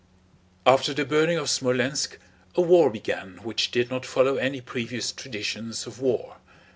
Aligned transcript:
After 0.65 0.95
the 0.95 1.05
burning 1.05 1.37
of 1.37 1.45
Smolénsk 1.45 2.17
a 2.55 2.61
war 2.63 2.89
began 2.89 3.37
which 3.43 3.69
did 3.69 3.91
not 3.91 4.03
follow 4.03 4.37
any 4.37 4.59
previous 4.59 5.11
traditions 5.11 5.85
of 5.85 5.99
war. 6.01 6.37